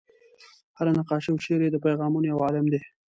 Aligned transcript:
هره 0.77 0.91
نقاشي 0.97 1.29
او 1.31 1.37
شعر 1.45 1.61
یې 1.65 1.69
د 1.73 1.77
پیغامونو 1.85 2.25
یو 2.31 2.43
عالم 2.45 2.65
دی. 2.73 2.81